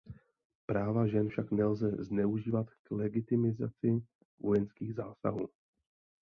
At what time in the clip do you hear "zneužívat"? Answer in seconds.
1.99-2.67